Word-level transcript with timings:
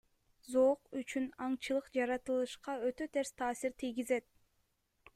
Зоок 0.53 0.97
үчүн 1.01 1.27
аңчылык 1.49 1.91
жаратылышка 1.99 2.77
өтө 2.91 3.11
терс 3.19 3.35
таасир 3.43 3.81
тийгизет. 3.85 4.31